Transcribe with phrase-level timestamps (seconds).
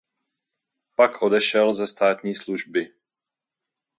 [0.95, 2.91] Pak odešel ze státní služby.